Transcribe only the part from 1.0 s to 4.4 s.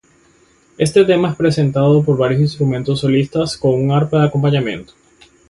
tema es presentado por varios instrumentos solistas con un arpa de